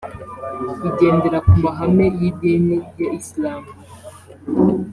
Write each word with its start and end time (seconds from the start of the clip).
igendera 0.89 1.37
ku 1.47 1.53
mahame 1.63 2.05
y’idini 2.19 2.77
ya 2.99 3.07
Islam 3.19 3.61